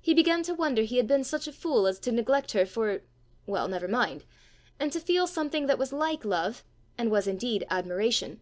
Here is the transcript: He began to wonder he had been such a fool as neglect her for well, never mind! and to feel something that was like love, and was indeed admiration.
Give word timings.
He 0.00 0.14
began 0.14 0.42
to 0.42 0.52
wonder 0.56 0.82
he 0.82 0.96
had 0.96 1.06
been 1.06 1.22
such 1.22 1.46
a 1.46 1.52
fool 1.52 1.86
as 1.86 2.04
neglect 2.04 2.50
her 2.54 2.66
for 2.66 3.02
well, 3.46 3.68
never 3.68 3.86
mind! 3.86 4.24
and 4.80 4.90
to 4.90 4.98
feel 4.98 5.28
something 5.28 5.66
that 5.68 5.78
was 5.78 5.92
like 5.92 6.24
love, 6.24 6.64
and 6.98 7.08
was 7.08 7.28
indeed 7.28 7.64
admiration. 7.70 8.40